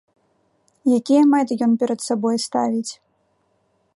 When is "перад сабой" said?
1.83-2.35